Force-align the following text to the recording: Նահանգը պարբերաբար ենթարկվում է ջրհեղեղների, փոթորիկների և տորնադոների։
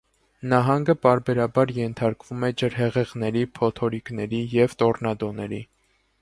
Նահանգը 0.51 0.93
պարբերաբար 1.01 1.73
ենթարկվում 1.75 2.47
է 2.47 2.51
ջրհեղեղների, 2.61 3.45
փոթորիկների 3.61 4.41
և 4.55 4.75
տորնադոների։ 4.83 5.63